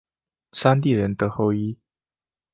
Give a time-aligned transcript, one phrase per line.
[0.53, 1.77] 山地人的后裔。